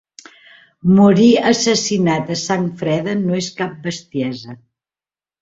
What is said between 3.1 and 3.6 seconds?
no és